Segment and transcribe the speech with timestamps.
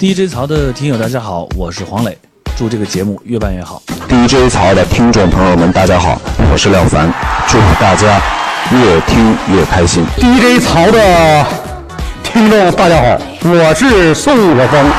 [0.00, 2.16] DJ 曹的听友大家好，我是黄磊，
[2.56, 3.82] 祝这个节目越办越好。
[4.08, 6.18] DJ 曹的听众朋友们，大家好，
[6.50, 7.12] 我是廖凡，
[7.46, 8.18] 祝大家
[8.72, 10.02] 越听越开心。
[10.16, 11.44] DJ 曹的
[12.24, 14.90] 听众大家好，我是宋晓峰。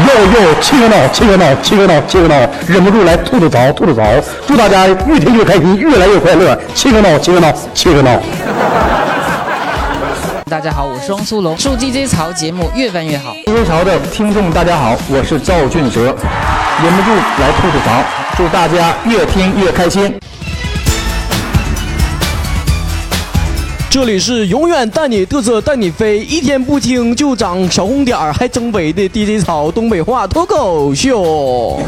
[0.00, 2.34] 又又七个闹，七个闹，七个闹，七个闹，
[2.66, 4.02] 忍不住来吐吐槽，吐吐槽。
[4.46, 6.54] 祝大家越听越开心，越来越快乐。
[6.74, 8.20] 七个闹，七个闹，七个闹。
[10.50, 13.32] 大家好，我是汪苏泷，祝 DJ 曹节目越办越好。
[13.46, 17.10] DJ 曹的听众大家好，我是赵俊哲，忍不住
[17.40, 18.04] 来吐吐槽，
[18.36, 20.14] 祝大家越听越开心。
[23.88, 31.80] 这里是永远带你嘚瑟带你飞，一天不听就长小红点儿，还增肥的 DJ 草东北话脱口秀。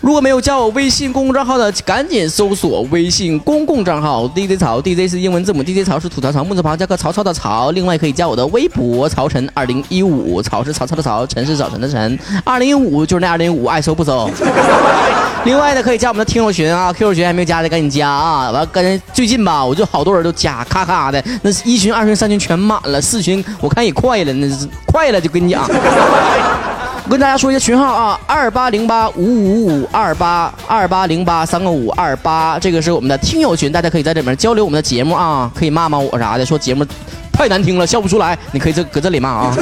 [0.00, 7.70] 如果没有加我微信公共账号的，赶紧搜索微信公共账号 DJ 草，DJ 是英文字母，DJ 草是吐槽草木字旁加个曹操的曹。
[7.72, 14.30] 另外可以加我的微博曹晨二零一五，曹是曹操的曹，晨是早晨的晨，二零一五就是那二零五，爱搜不搜。
[15.44, 18.50] 另外呢，可以加我们的听友群啊，QQ 群还没有加的赶紧加啊！
[18.50, 25.68] 完，跟最近吧，我就好多人都加，咔咔的，那一群、二群、三群全满了，四群我看也快了，那是快了就跟你讲。
[27.10, 36.86] 我跟大家说一下群号啊，二八零八五五五二八二八零八三个五二八，这个是我们的听友群，大家可以在里面交流我们的节目啊，可以骂骂我啥的，说节目
[37.32, 39.56] 太难听了，笑不出来，你可以这搁这里骂啊。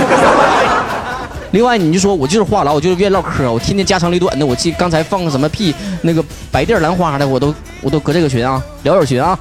[1.52, 4.44] 另外，你就说我就是话痨，我就是愿意唠嗑，我天天家长里短的。
[4.44, 9.38] 我记刚才放个什么屁，那个白地儿兰花的，我都我都搁这个群啊，聊友群啊，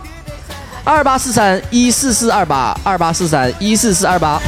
[0.86, 4.40] 二八四三一四四二八二八四三一四四二八。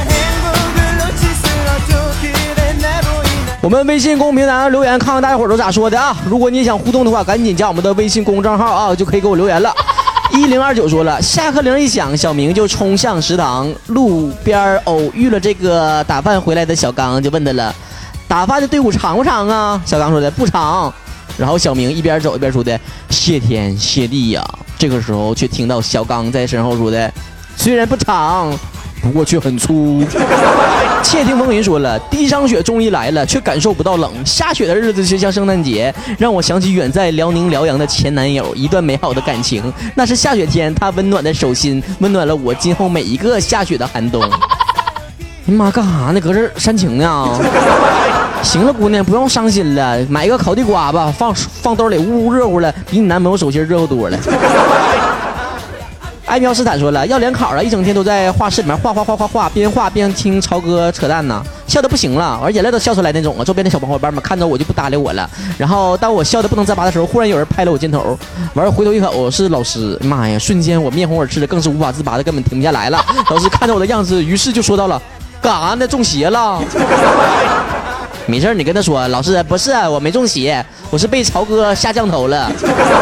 [3.62, 6.16] 我们微信公众平台上留言，看看大家伙儿都咋说的啊！
[6.26, 9.70] 如果你也想互动的话，赶紧加我们的微信公众账号啊，就可以给我留言了。
[10.32, 17.74] 一零二九说了，下课铃一响，小明就冲向食堂，路边偶遇了这个打饭回来的小刚，就问他了
[18.26, 20.90] ：“打饭的队伍长不长啊？”小刚说的：“不长。”
[21.36, 24.42] 然后小明一边走一边说的：“谢天谢地呀！”
[24.78, 27.12] 这个时候却听到小刚在身后说的
[27.56, 28.50] ：“虽然不长，
[29.02, 30.02] 不过却很粗。”
[31.02, 34.12] 窃听风云说了，第一场雪终于来了，却感受不到冷。
[34.24, 39.72] 下雪的日子就像圣诞节，让我想起远在辽宁辽阳的前男友，一段美好的感情。
[39.94, 44.22] 那是下雪天，他温暖的手心温暖了我今后每一个下雪的寒冬。
[45.44, 46.20] 你妈干啥呢？
[46.20, 47.28] 搁这煽情呢？
[48.42, 54.18] 行了，姑娘，不用伤心了，买一个烤地瓜吧，放放兜里，呜呜热乎了，比你男朋友手心热乎多了。
[56.30, 63.42] 艾苗斯坦说了，要联考了，一整天都在画室里面画画画画画，边画边听超哥扯淡呢，笑的不行了，而眼泪都笑出来那种啊。
[63.44, 65.28] 周边的小伙伴们看着我就不搭理我了。
[65.58, 68.16] 然后当我笑的不能自拔的时候，忽然有人拍了我肩头，
[68.54, 70.38] 完回头一看，我是老师，妈呀！
[70.38, 73.04] 瞬间我面红耳赤的，更是无法自拔的，根本停不下来了。
[73.28, 75.02] 老师看着我的样子，于是就说到了，
[75.42, 75.88] 干啥呢？
[75.88, 76.62] 中邪了？
[78.26, 82.50] 没事你跟他说，老师不是我没中邪，我是被曹哥下降头了。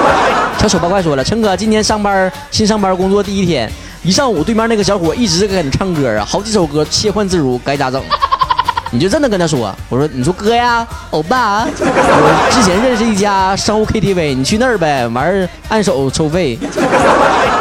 [0.58, 3.70] 小丑八怪说了，陈哥今天上班新上班工作第一天，
[4.02, 8.02] 一上午对面那个小伙一直在那唱歌啊，好几首歌切换自如，该咋整？
[8.90, 16.58] 你就这么跟他说，我说你说哥呀，欧巴，我之前认识一家商务 KTV，你去那儿呗，完儿按手收费，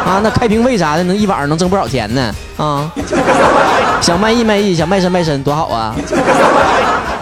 [0.05, 2.89] 啊，那开瓶费啥的能一晚上能挣不少钱呢啊！
[3.99, 5.93] 想卖艺卖艺，想卖身卖身，多好啊！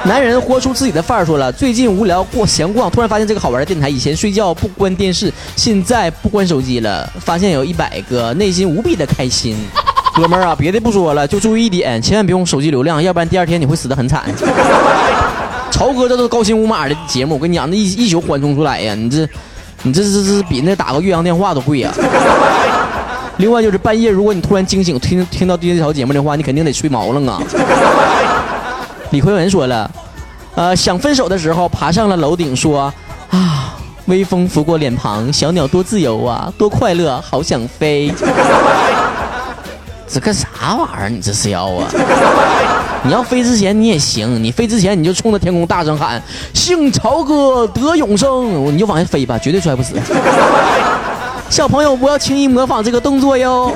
[0.07, 3.89] 男人豁出自己的范儿，说了，最近无聊过闲逛，突然发现这个好玩的电台。
[3.89, 9.57] 以前睡觉不关电视，现在不关手机了，发现有一百个，内心无比的开心。
[10.16, 14.23] 哥们儿啊，别的不说了，就注意一点，千万别用手机流量，要不然第二天你会死得很惨。
[15.71, 19.27] 曹哥这都是高薪无码的节目，我跟你讲，那一一宿缓冲出来呀，你这，
[19.81, 21.91] 你这这这比那打个岳阳电话都贵呀。
[23.37, 27.41] 另外就是半夜，如果你突然惊醒，听听到这条节目的话，你肯定得吹毛了啊。
[29.16, 29.90] 李逵文说了，
[30.56, 32.94] 呃，想分手的时候，爬上了楼顶，说
[33.31, 33.74] 啊，
[34.08, 38.14] 微风拂过脸庞，小鸟多自由啊，多快乐，好想飞。
[40.06, 41.09] 这干啥玩意儿？
[41.09, 41.88] 你这是要啊？
[43.03, 46.22] 你要飞之前你也行，你飞之前你就冲着天空大声喊
[46.53, 49.94] “姓曹哥得永生”，你就往下飞吧，绝对摔不死。
[51.50, 53.73] 小朋友不要轻易模仿这个动作哟。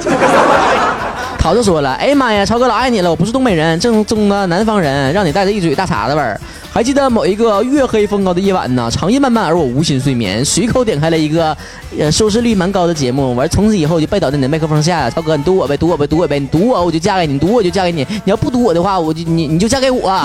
[1.39, 3.09] 桃子说了：“哎呀妈呀，超哥老爱你了！
[3.09, 6.39] 我不是东北人，正宗的南方人，让你带着一嘴大碴子味儿。
[6.71, 11.55] 还记得某一个月黑风高的夜晚呢，长夜漫漫而我无心睡眠，随口点开了一个，
[11.97, 13.33] 呃，收视率蛮高的节目。
[13.35, 15.09] 完，从此以后就拜倒在你的麦克风下。
[15.09, 18.05] 超哥，你堵我呗，堵我呗，堵我呗，你堵我我就嫁给你，你堵我就嫁给你。
[18.25, 20.21] 你要不堵我的话，我就你你就嫁给我。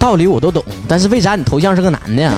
[0.00, 2.34] 道理我都懂，但是为啥你头像是个男的呀？”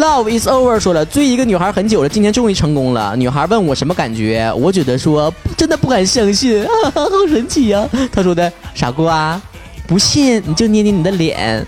[0.00, 3.14] Love is over 说了，追一个女孩很久了，今天终于成功了。
[3.16, 9.38] 女孩问我什么感觉，我觉得说 真的不敢相信，啊、好神奇呀、他说的傻瓜，
[9.86, 11.62] 不信你就捏捏你的脸，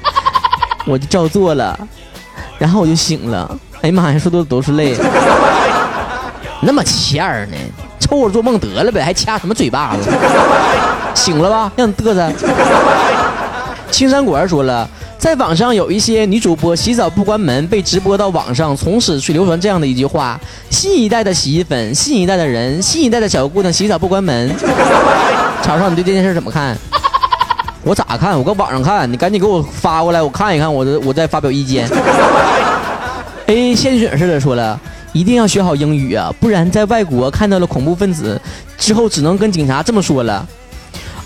[0.87, 1.79] 我就照做了，
[2.59, 3.59] 然后我就醒了。
[3.83, 4.97] 哎呀妈呀，说多都是泪，
[6.63, 7.57] 那么欠儿呢，
[8.01, 10.11] 凑合做梦得了呗，还掐什么嘴巴子？
[11.15, 12.33] 醒了吧，让你嘚瑟。
[13.91, 14.89] 青山果儿说了，
[15.23, 20.37] 在网上有一些女主播洗澡不关门，被直播到网上，从此去流传这样的一句话：
[20.69, 24.53] 新一代的洗衣粉，新一代的人，新一代的小姑娘洗澡不关门。
[25.63, 26.77] 曹少，你对这件事怎么看？
[27.85, 28.37] 我咋看？
[28.37, 31.89] 我搁网上看，你赶紧给我发过来，我看一看，我我再发表意见。
[33.47, 34.81] A 献血似的说了，
[35.13, 38.41] 一定要学好英语啊，不然在外国看到了恐怖分子
[38.77, 40.45] 之后，只能跟警察这么说了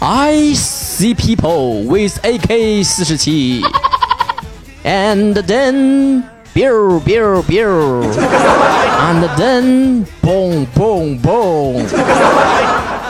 [0.01, 3.65] ：I see people with AK 四十七
[4.87, 6.23] ，and then
[6.55, 8.03] biu biu biu,
[9.11, 11.87] and then boom boom boom,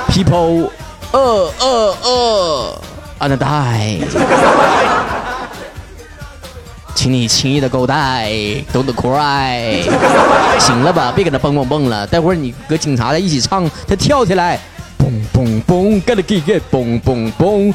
[0.09, 0.71] people
[1.13, 2.81] 呃呃呃
[3.21, 4.01] and die。
[6.95, 8.31] 请你轻易的勾带
[8.73, 9.83] ，Don't cry，
[10.59, 12.07] 行了吧，别搁那蹦蹦蹦了。
[12.07, 14.59] 待会儿你搁警察在一起唱，他跳起来，
[15.07, 17.73] 嘣嘣嘣，gotta get get，嘣嘣嘣。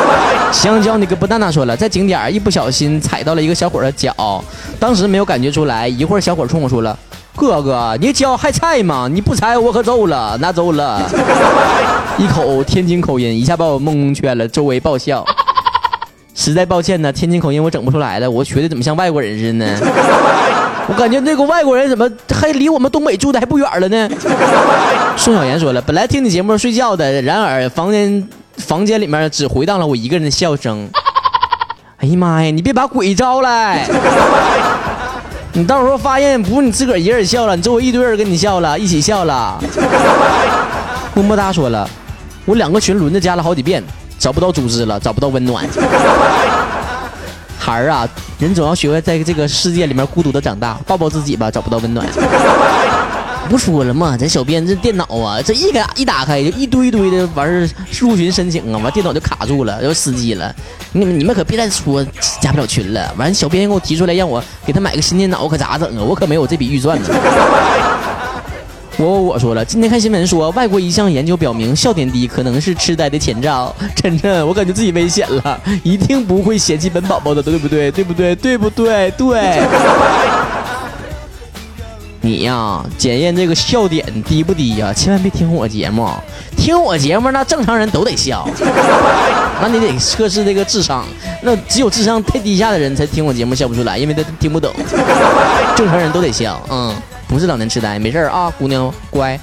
[0.50, 4.42] 香蕉那个不蛋蛋说了，在景点一不小心踩到了一个小伙的脚，
[4.78, 6.98] 当时没有感觉出来，一会儿小伙冲我说了
[7.36, 9.06] ：“哥哥，你脚还踩吗？
[9.12, 11.02] 你不踩我可走了，拿走了。
[12.16, 15.22] ”一口天津口音一下把我蒙圈了，周围爆笑。
[16.34, 19.78] 实在抱歉呢，天津口音我整不出来了，我学的怎么像外国人似的呢？
[20.88, 24.08] 我感觉那个外国人怎么还离我们东北住的还不远了呢？
[25.16, 30.88] 宋小妍说了，本来听你节目睡觉的，然而房间房间里面只回荡了我一个人的笑声。
[31.98, 33.86] 哎呀妈呀，你别把鬼招来！
[35.52, 39.62] 你到时候发现不是你自个儿一个人笑了，你周围一堆人跟你笑了，一起笑了。
[41.14, 41.88] 么么哒说了，
[42.46, 43.82] 我两个群轮着加了好几遍。
[44.18, 45.66] 找不到组织了，找不到温暖。
[47.58, 48.06] 孩儿啊，
[48.38, 52.06] 人总要学会在这个世界里面孤独的长大，抱抱自己吧，找不到温暖。
[53.48, 54.16] 不说了吗？
[54.16, 60.54] 咱小编这电脑啊，这一给一打开就一堆堆的完事入群申请啊，完电脑就卡住了，要死机了。
[60.92, 62.04] 你们你们可别再说
[62.40, 63.12] 加不了群了。
[63.16, 66.04] 完小编给我提出来让我给他买个新电脑，可咋整啊？
[66.04, 67.08] 我可没有这笔预算呢。
[68.96, 73.74] 我我我说了，今天看新闻说，外国一项研究表明，笑点低可能是痴呆的前兆。
[73.96, 77.90] 晨晨，我感觉自己危险了，一定不会嫌弃本宝宝的，对不对？
[77.90, 78.36] 对不对？
[78.36, 79.10] 对不对？
[79.12, 79.60] 对。
[82.30, 84.92] 你呀，检验这个笑点低不低呀？
[84.92, 86.08] 千万别听我节目，
[86.56, 88.48] 听我节目那正常人都得笑，
[89.60, 91.04] 那你得测试这个智商，
[91.42, 94.72] 那只有智商太低下的人才听我节目笑不出来，因为他听不懂，
[95.74, 96.94] 正常人都得笑，嗯。
[97.26, 99.38] 不是老年痴呆，没事啊，姑娘乖。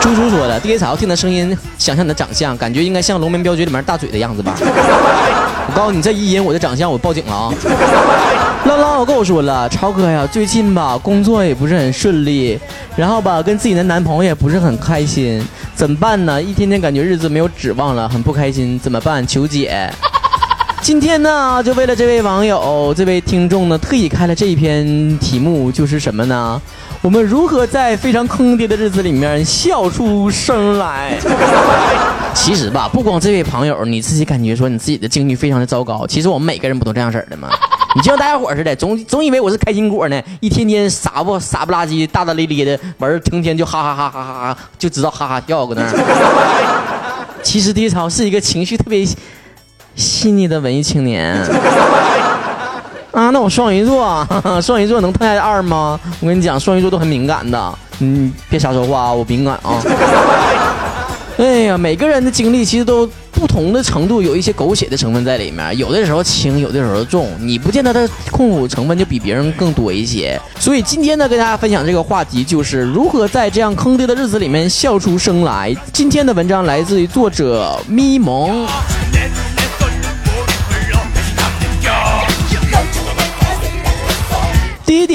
[0.00, 4.54] 猪猪说的，DJ 草听他声音，想象你的长相，感觉应该像《龙门镖局》里面大嘴的样子吧？
[4.60, 7.52] 我告诉你，这一引我的长相，我报警了啊！
[8.96, 12.58] 浪浪跟我说了，超哥呀，最近吧，工作也不是很顺利，
[12.96, 15.38] 然后吧，跟自己的男朋友也不是很开心，
[15.74, 16.42] 怎么办呢？
[16.42, 19.26] 一天天感觉日子没有指望了，很不开心，怎么办？
[19.26, 19.92] 求解。
[20.80, 26.58] 今天呢，就为了这位网友、这位听众呢，特意开了这一篇题目，就是什么呢？
[27.02, 31.18] 我们如何在非常坑爹的日子里面笑出声来？
[32.32, 37.50] 其实吧，不光这位朋友，你自己感觉说你自己的境遇非常的糟糕，其实我们每个人不都这样式的吗？
[37.96, 47.26] 你就像大家伙似的，总总以为我是开心果呢，一天天傻不傻不拉几、大大咧咧的，完儿成天就哈哈哈哈哈哈，就知道哈哈笑搁那儿。
[47.42, 49.06] 其实低潮是一个情绪特别。
[49.94, 51.34] 细腻的文艺青年
[53.12, 54.28] 啊，那我双鱼座，
[54.60, 55.98] 双鱼座能太二吗？
[56.20, 59.80] 我跟你讲，双鱼座都很敏感的，嗯，别瞎说话啊，我敏感啊。
[61.40, 70.40] 哎呀，每个人的经历其实都不同的程度，有一些狗血的成分在里面，有的时候轻，有的时候重，你不见得它痛苦成分就比别人更多一些。
[70.58, 75.76] 所以今天呢，跟大家分享这个话题，就是如何在这样坑爹的日子里面笑出声来。
[75.92, 78.66] 今天的文章来自于作者咪蒙。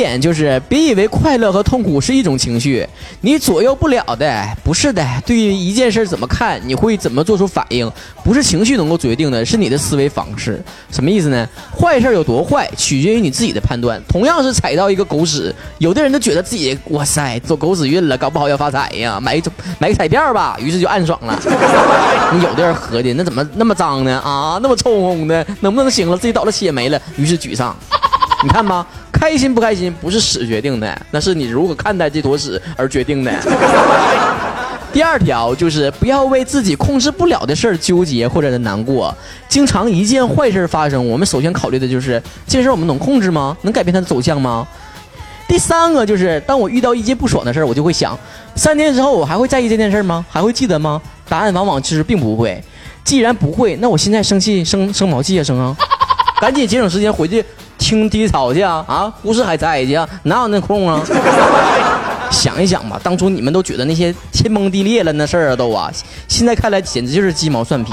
[0.02, 2.88] 点就是，别以为快乐和痛苦是一种情绪，
[3.22, 4.44] 你左右不了的。
[4.64, 7.90] 不是的，对于一件事怎么看，你会怎么做出反应，
[8.24, 10.60] 不是情绪能够决定的，是你的思维方式。
[10.90, 11.48] 什么意思呢？
[11.80, 14.02] 坏事有多坏，取决于你自己的判断。
[14.08, 19.44] 同样是踩到一个狗屎，有的人都觉得自己哇塞走狗屎运了，搞不好要发财呀，买一
[19.78, 21.40] 买个彩票吧，于是就暗爽了。
[22.34, 24.20] 你有的人合计，那怎么那么脏呢？
[24.20, 26.18] 啊，那么臭烘的，能不能行了？
[26.18, 27.76] 自己倒了血没了，于是沮丧。
[28.42, 28.88] 你看吧。
[29.22, 33.32] 开心不开心不是屎决定的，那是你如何看待这坨屎而决定的。
[34.92, 39.16] 第二条就是不要为自己控制不了的事儿纠结或者是难过。
[39.48, 43.56] 经常一件坏事发生，我们首先考虑的就是这事儿我们能控制吗？
[43.62, 44.68] 能改变它的走向吗？
[45.48, 48.18] 第三个就是当我遇到一件不爽的事儿，我就会想，
[48.56, 50.26] 三天之后我还会在意这件事吗？
[50.28, 51.00] 还会记得吗？
[51.30, 52.60] 答案往往其实并不会。
[53.04, 55.78] 既然不会，那我现在生气生生毛气啊生啊！
[56.42, 57.46] 赶紧节省时间回去
[57.82, 58.86] 听低潮去啊！
[58.88, 61.02] 啊，故事还在去啊，哪有那空啊？
[62.30, 65.92] 想一想吧，当初你们都觉得那些天崩地裂了那事儿啊都啊，
[66.28, 67.92] 现在看来简直就是鸡毛蒜皮。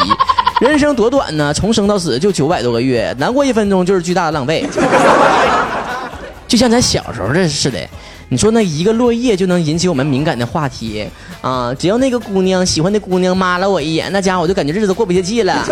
[0.61, 4.69] 人生多短呢，从生到死就九百多个月，难过一分钟就是巨大的浪费。
[6.47, 7.79] 就像咱小时候这似的，
[8.29, 11.09] 你说那一个落叶就能引起我们敏感的话题
[11.41, 11.75] 啊！
[11.79, 15.65] 只要那个姑娘喜欢的姑娘妈了我一眼，那家伙我就感觉日子过不下去了。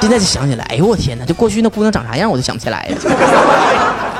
[0.00, 1.24] 现在就想起来，哎呦我天哪！
[1.24, 2.96] 就过去那姑娘长啥样，我都想不起来了。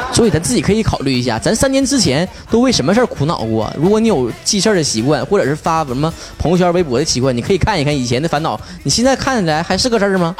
[0.13, 3.73] 所以咱自己可以考虑一下，咱三年之前都为什么事儿苦恼过？
[3.79, 10.35] 如果你有记事儿的习惯，或者是发什么朋友圈、微博的习惯，你可以看一看以前的烦恼，你现在看起来还是个事儿吗？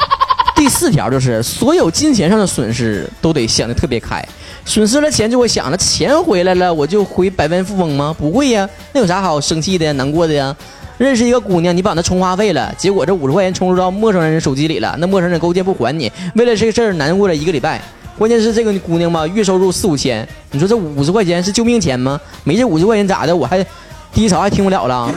[0.55, 4.21] 第四条就是，所有金钱上的损失都得想得特别开，
[4.65, 8.13] 损失了钱就会想着钱回来了，我就回百万富翁吗？
[8.19, 10.53] 不会呀，那有啥好生气的、难过的呀？
[10.99, 17.81] 认识一个姑娘，你把她充话费了，结果这五十块钱充入到陌生人手机里了，那陌生人勾践不还你，为了这个事儿难过了一个礼拜。
[18.17, 22.19] 关键是这个姑娘吧，月收入四五千，你说这五十块钱是救命钱吗？
[22.43, 23.33] 没这五十块钱咋的？
[23.33, 23.65] 我还
[24.13, 25.09] 第一潮还听不了了，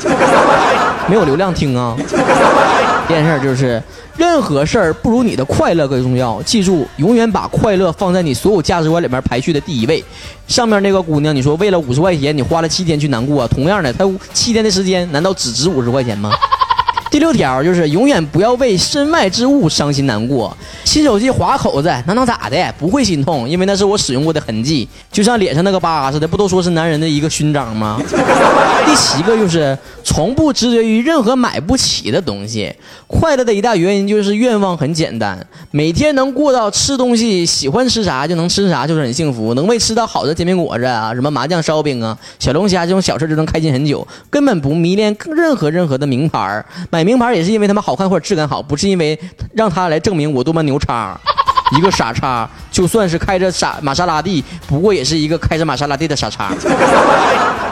[1.08, 1.96] 没有流量听啊。
[3.08, 3.82] 这件事就是，
[4.16, 6.40] 任何事儿不如你的快乐更重要。
[6.42, 10.02] 记住，永远把快乐放在你所有价值观里面排序的第一位。
[10.46, 16.30] 上面那个姑娘，你说为了五十块钱，你花了七天去难过，同样的，她七天的时间，难道只值五十块钱吗？
[17.12, 20.56] 第六条就是永远不要为身外之物伤心难过。
[20.82, 22.74] 新手机划口子，那能咋的？
[22.78, 26.26] 不会心痛，因为那是我使用过的痕迹，就像脸上那个疤似的。
[26.26, 28.00] 不都说是男人的一个勋章吗？
[28.86, 32.74] 第七个就是从不执着于任何买不起的东西。
[33.06, 35.38] 快乐的一大原因就是愿望很简单，
[35.70, 39.52] 每天能过到吃东西喜欢吃啥就能吃啥，就是很幸福。
[39.52, 47.01] 能为吃到好的煎饼果子啊，什么麻酱烧饼啊，小龙虾这种小事就能开心很久，根本不迷恋任何任何的名牌买。
[47.04, 49.18] 名牌也是因为他们好看或者质感好，不是因为
[49.54, 51.18] 让他来证明我多么牛叉。
[51.76, 56.52] 一个傻叉，就算是开着傻玛莎拉蒂，不过也是一个开着玛莎拉蒂的傻叉。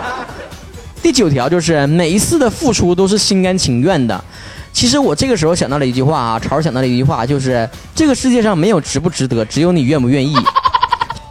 [1.03, 4.25] 第九条就是每一次的付出都是心甘情愿的。
[4.73, 10.35] 其实我这个时候想到了一句话啊，潮想到了一句话，就是这个世界上没有值不值得，只有你愿不愿意。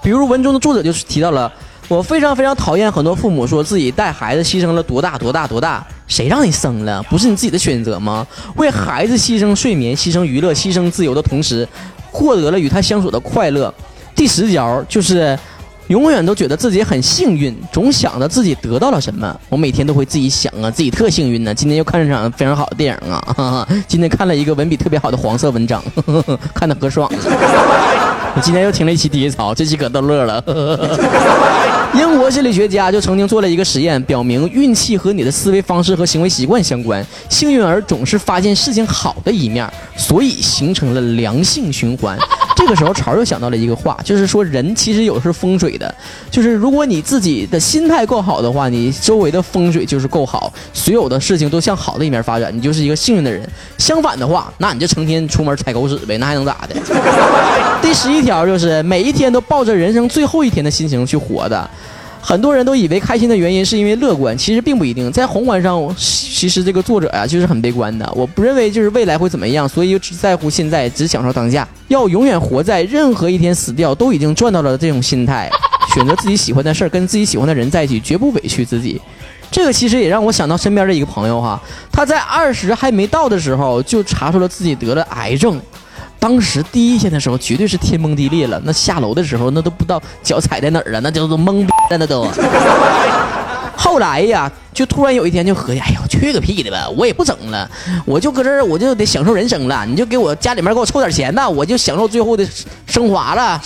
[0.03, 1.51] 比如文中的作者就是提到了。
[1.87, 7.01] 我非常非常讨厌很多父母说自己带孩子牺牲了多大多大多大，谁让你生了？
[7.03, 8.27] 不是你自己的选择吗？
[8.57, 11.65] 为孩子牺牲睡眠、牺牲娱乐、牺牲自由的同时，
[12.11, 13.73] 获得了与他相处的快乐。
[14.15, 15.37] 第十条就是，
[15.87, 19.39] 永远都觉得自己很幸运，总想着自己得到了什么。
[19.47, 21.53] 我每天都会自己想啊，自己特幸运呢。
[21.53, 25.81] 今天又看了场非常好的电影啊，今天看了一个文笔特别好的黄色文章，
[26.53, 27.88] 看的可爽了。
[28.41, 30.43] 今天又听了一期低潮，这期可逗乐了。
[31.93, 37.05] 英国心理学家就曾经做了一个实验，表明运气和你的思维方式和行为习惯相关。
[37.29, 39.67] 幸运儿总是发现事情好的一面，
[39.97, 42.17] 所以形成了良性循环。
[42.59, 45.95] 这个时候，潮又想到了一个话，就是说人其实有时风水的，
[46.29, 53.49] 就是如果你自己的心态够好的话，你周围的风水就是够好，所有的事情都向好的一面发展，你就是一个幸运的人。
[53.77, 56.75] 相反的话，那你就成天出门踩狗屎呗，那还能咋的？
[57.81, 61.69] 第十一条就是每一天都抱着人生最后一天的心情去活的。
[62.21, 65.11] 很多人都以为开心的原因是因为乐观，其实并不一定。
[65.11, 68.11] 在宏观上，其实这个作者呀就是很悲观的。
[68.15, 71.67] 我不认为就是未来会怎么样，所以只在乎现在，只享受当下。
[71.87, 75.49] 要永远活在任何一天死掉都已经赚到了这种心态，
[75.95, 79.01] 选择自己喜欢的事儿，跟自己喜欢的人在一起，绝不委屈自己。
[79.49, 81.59] 这个其实也让我想到身边的一个朋友哈，
[81.91, 85.59] 他在二十还没到的时候就查出了自己得了癌症。
[86.19, 88.61] 当时第一天的时候，绝对是天崩地裂了。
[88.65, 92.27] 那下楼的时候，那都不知道脚踩在哪儿了，那叫做懵逼了，那都。
[93.75, 97.67] 后来呀，就突然有一天就合计，哎呦，去个屁的吧，我也不整了，
[98.05, 99.85] 我就搁这儿，我就得享受人生了。
[99.85, 102.45] 你就给我家里面给我凑点钱呐，我就享受最后的
[102.85, 103.59] 升华了。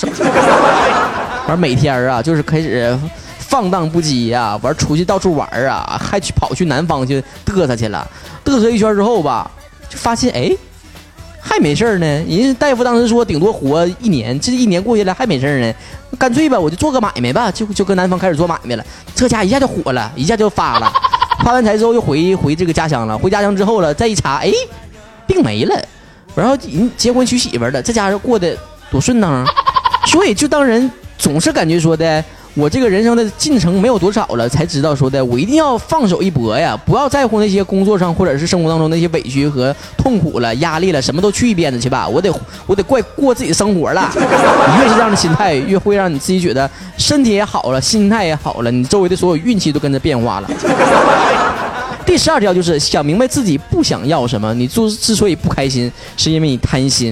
[1.48, 2.98] 完每天啊，就是开始
[3.39, 8.08] 放荡不羁呀，完出去到处玩啊，还去跑去南方去嘚瑟去了。
[8.46, 9.50] 嘚瑟一圈之后吧，
[9.89, 10.56] 就发现哎。
[11.46, 15.74] 还没事儿呢，人家大夫当时说顶多活一年，这一年过去了还没事儿呢，
[16.18, 18.86] 干脆吧，我就做个买卖吧，就就跟南方开始做买卖了。
[19.14, 20.92] 这家一下就火了，一下就发了。
[21.44, 24.52] 发完财之后又回回这个家乡了，回家乡之后了，再一查，哎，
[25.28, 25.80] 病没了。
[26.34, 28.58] 然后人结婚娶媳妇了，这家伙过得
[28.90, 29.46] 多顺当。
[30.08, 32.24] 所以就当人总是感觉说的，
[32.56, 42.08] 我这个人生的进程没有多少了，才知道说的，我一定要放手一搏呀，不要在乎那些工作上或者是生活当中那些委屈和痛苦了、压力了，什么都去一边子去吧。
[42.08, 42.32] 我得
[42.68, 44.08] 我得怪过自己的生活了。
[44.14, 50.50] 你越是这样的心态，越会让你自己觉得身体也好了，心态也好了，你周围的所有运气都跟着变化了。
[52.06, 54.54] 第十二条就是想明白自己不想要什么。
[54.54, 57.12] 你之之所以不开心，是因为你贪心。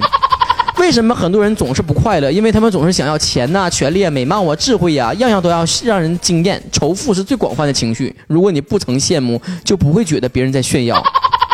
[0.80, 2.32] 为什么很多人总是不快乐？
[2.32, 6.62] 因为他们总是想要钱呐、权力啊、美貌啊、智慧呀、样样都要让人惊艳。
[6.72, 8.16] 仇富是最广泛的情绪。
[8.28, 11.01] 如果你不曾羡慕，就不会觉得别人在炫耀。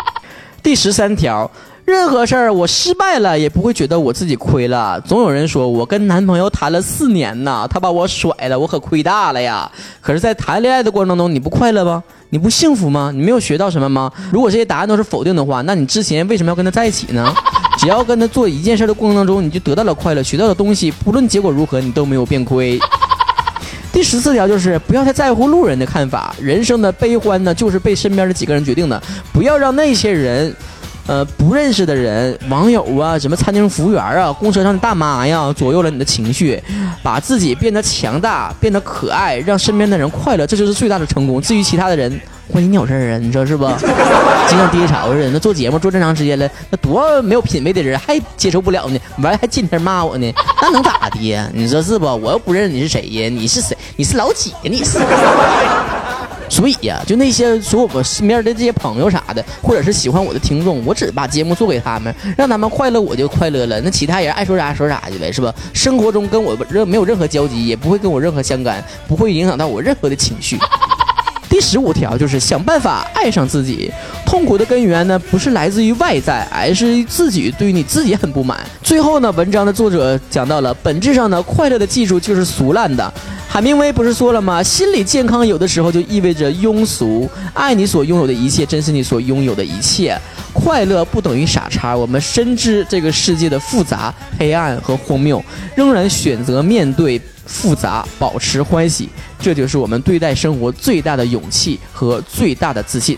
[0.62, 1.50] 第十三条，
[1.84, 5.00] 任何事儿我失败了也不会觉得我自己亏了。
[5.02, 9.70] 总有人说我跟男朋友谈了四年呐，他把我甩了，我可亏大了呀。
[10.00, 12.02] 可是，在谈恋爱的过程当中，你不快乐吗？
[12.30, 13.10] 你不幸福吗？
[13.14, 14.10] 你没有学到什么吗？
[14.32, 17.34] 如果这些答案都是否定的话，那你之前为什么要跟他在一起呢？
[17.78, 22.78] 只要跟他做一件事的过程当中，你就得到了快乐，学到的东西，不论结果如何，你都没有变亏。
[23.92, 29.00] 第十四条就是不要太在乎路人的看法，人生的悲欢呢，就是被身边的几个人决定的，
[29.32, 30.54] 不要让那些人。
[31.06, 36.62] 呃，不认识的人、网友啊，什么餐厅服务员啊，公车上的大妈呀，左右了你的情绪，
[37.02, 41.40] 把自己变得强大，变得可爱，让身边的人快乐，这就是最大的成功。
[41.40, 43.18] 至于其他的人，关你鸟事儿啊？
[43.18, 43.66] 你说是不？
[43.66, 51.48] 就像爹潮似的，那做节目做这长时间了，那多没有品位的人还接受不了呢，完了还今天骂我呢，那能咋的呀？
[51.52, 52.06] 你说是不？
[52.06, 53.28] 我又不认识你是谁呀？
[53.28, 53.76] 你是谁？
[53.96, 54.56] 你是老几呀？
[54.64, 54.98] 你是？
[56.50, 63.78] 所以呀，就那些说我身边的这些朋友啥的，或者是喜欢我的听众，我只把节目做给他们，让他们快乐，我就快乐了。
[63.82, 65.54] 那其他人爱说啥说啥去呗，是吧？
[65.74, 70.58] 生活中跟我任没有任何交集，也不会跟我任何相干，不会影响到我任何的情绪。
[71.48, 73.90] 第十五条就是想办法爱上自己。
[74.26, 78.58] 痛苦的根源呢，不是来自于外在，而是自己对于你自己很不满。
[78.82, 83.12] 最后呢，文章的作者讲到了，本质上呢，快乐的技术就是俗烂的。
[83.48, 84.62] 海明威不是说了吗？
[84.62, 87.28] 心理健康有的时候就意味着庸俗。
[87.54, 90.16] 爱你所拥有的一切，珍惜你所拥有的一切。
[90.52, 91.96] 快乐不等于傻叉。
[91.96, 95.42] 我们深知这个世界的复杂、黑暗和荒谬，
[95.76, 99.08] 仍然选择面对复杂，保持欢喜。
[99.40, 103.16] 这就是我们对待生活最大的勇气和最大的自信。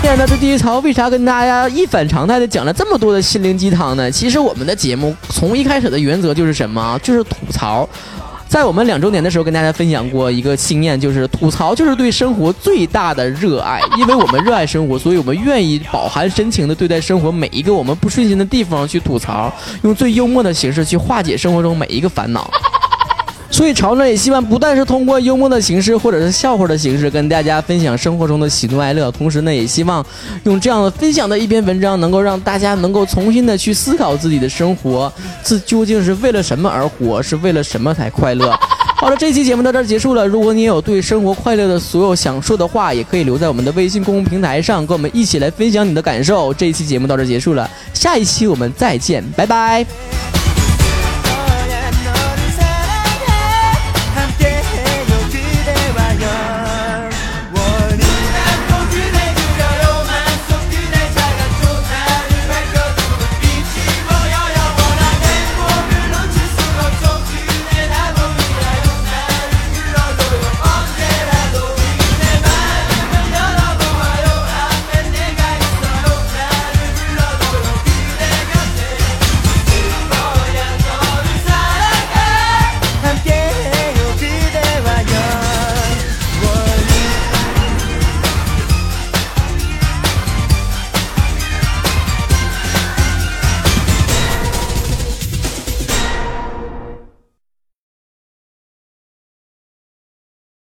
[0.00, 4.10] 今天呢，这第一槽为啥跟大家一反常态的讲了这么多的心灵鸡汤呢？
[4.10, 6.98] 其实我们的节目从一开始的原则就是什么？
[7.02, 7.86] 就是吐槽。
[8.48, 13.78] 在我们两周年的时候，跟大家分享过一个经验，就是吐槽就是对生活最大的热爱。
[13.98, 22.50] 因为我们热爱生活，所以我们愿意饱含深情的对待生活每一个我们不顺心的地方去吐槽，用最幽默的形式去化解生活中每一个烦恼。
[23.58, 30.06] 所以，潮呢也希望不但是通过幽默的形式或者是笑话的形式跟大家分享生活中的喜怒哀乐，同时呢，也希望
[30.44, 38.56] 用这样的分享的一篇文章，能够让大家能够重新的去思考自己的生活，自究竟是为了什么而活，是为了什么才快乐。
[38.96, 40.24] 好了，这期节目到这儿结束了。
[40.24, 46.54] 如果你有对生活快乐的所有想说的话，也可以留在我们的微信公众平台上，跟我们一起来分享你的感受。
[46.54, 50.37] 这一期节目到这儿结束了，下一期我们再见，拜拜。